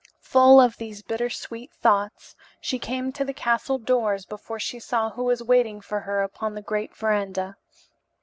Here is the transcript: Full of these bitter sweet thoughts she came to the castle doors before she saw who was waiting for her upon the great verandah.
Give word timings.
Full 0.21 0.59
of 0.59 0.77
these 0.77 1.03
bitter 1.03 1.29
sweet 1.29 1.71
thoughts 1.75 2.35
she 2.59 2.79
came 2.79 3.11
to 3.11 3.23
the 3.23 3.35
castle 3.35 3.77
doors 3.77 4.25
before 4.25 4.57
she 4.59 4.79
saw 4.79 5.11
who 5.11 5.25
was 5.25 5.43
waiting 5.43 5.79
for 5.79 5.99
her 5.99 6.23
upon 6.23 6.55
the 6.55 6.61
great 6.63 6.97
verandah. 6.97 7.55